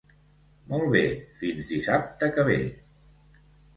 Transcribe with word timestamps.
Molt 0.71 0.87
bé; 0.95 1.03
fins 1.41 1.69
dissabte 1.75 2.31
que 2.39 2.47
ve. 2.51 2.59